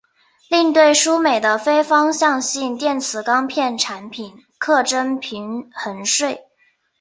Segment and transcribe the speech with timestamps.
[0.49, 6.47] 另对输美的非方向性电磁钢片产品课征平衡税。